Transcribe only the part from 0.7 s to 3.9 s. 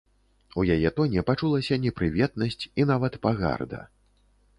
яе тоне пачулася непрыветнасць і нават пагарда.